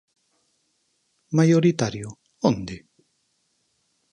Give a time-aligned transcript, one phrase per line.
[1.37, 2.09] Maioritario,
[2.49, 2.75] onde?